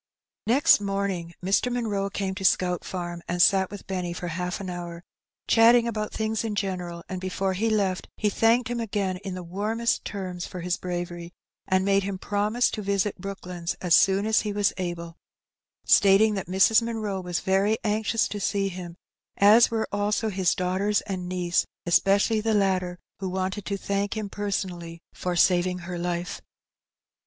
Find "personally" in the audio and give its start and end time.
24.31-24.99